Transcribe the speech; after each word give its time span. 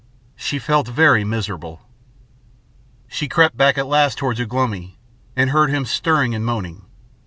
She 0.35 0.57
felt 0.57 0.87
very 0.87 1.23
miserable. 1.23 1.83
She 3.07 3.27
crept 3.27 3.55
back 3.55 3.77
at 3.77 3.85
last 3.85 4.17
towards 4.17 4.41
Ugh 4.41 4.51
lomi 4.51 4.97
and 5.35 5.51
heard 5.51 5.69
him 5.69 5.85
stirring 5.85 6.33
and 6.33 6.43
moaning. 6.43 6.85